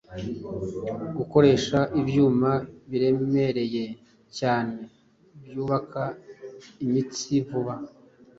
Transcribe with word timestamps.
Gukoresha 1.17 1.79
ibyuma 2.01 2.51
biremereye 2.89 3.85
cyane 4.37 4.79
byubaka 5.47 6.03
imitsi 6.85 7.33
vuba 7.47 7.73